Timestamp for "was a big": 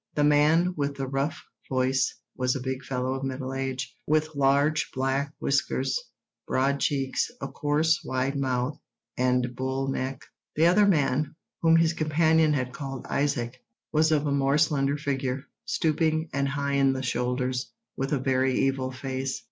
2.35-2.83